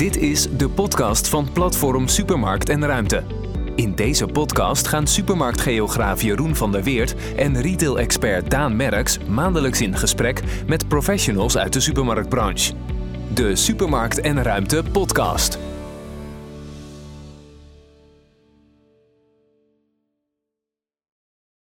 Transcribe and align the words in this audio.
Dit 0.00 0.16
is 0.16 0.48
de 0.56 0.68
podcast 0.68 1.28
van 1.28 1.52
Platform 1.52 2.08
Supermarkt 2.08 2.68
en 2.68 2.86
Ruimte. 2.86 3.22
In 3.74 3.94
deze 3.94 4.26
podcast 4.26 4.88
gaan 4.88 5.06
supermarktgeograaf 5.06 6.22
Jeroen 6.22 6.56
van 6.56 6.72
der 6.72 6.82
Weert 6.82 7.14
en 7.36 7.60
retail-expert 7.60 8.50
Daan 8.50 8.76
Merks 8.76 9.18
maandelijks 9.28 9.80
in 9.80 9.96
gesprek 9.96 10.42
met 10.66 10.88
professionals 10.88 11.56
uit 11.56 11.72
de 11.72 11.80
supermarktbranche. 11.80 12.72
De 13.34 13.56
Supermarkt 13.56 14.20
en 14.20 14.42
Ruimte 14.42 14.82
podcast. 14.92 15.58